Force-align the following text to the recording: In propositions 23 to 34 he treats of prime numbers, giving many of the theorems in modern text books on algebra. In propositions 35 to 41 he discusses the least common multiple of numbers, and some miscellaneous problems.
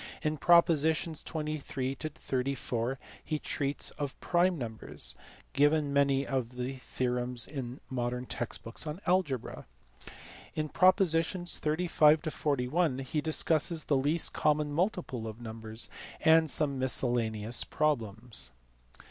In 0.23 0.37
propositions 0.37 1.21
23 1.23 1.93
to 1.93 2.09
34 2.09 2.97
he 3.23 3.37
treats 3.37 3.91
of 3.91 4.19
prime 4.19 4.57
numbers, 4.57 5.13
giving 5.53 5.93
many 5.93 6.25
of 6.25 6.55
the 6.55 6.77
theorems 6.77 7.45
in 7.45 7.79
modern 7.87 8.25
text 8.25 8.63
books 8.63 8.87
on 8.87 8.99
algebra. 9.05 9.67
In 10.55 10.69
propositions 10.69 11.59
35 11.59 12.23
to 12.23 12.31
41 12.31 12.97
he 12.97 13.21
discusses 13.21 13.83
the 13.83 13.95
least 13.95 14.33
common 14.33 14.71
multiple 14.73 15.27
of 15.27 15.39
numbers, 15.39 15.87
and 16.21 16.49
some 16.49 16.79
miscellaneous 16.79 17.63
problems. 17.63 18.51